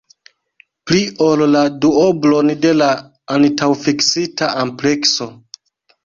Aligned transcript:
Pli 0.91 1.01
ol 1.25 1.41
la 1.55 1.59
duoblon 1.83 2.49
de 2.63 2.71
la 2.77 2.87
antaŭfiksita 3.35 4.49
amplekso! 4.63 5.29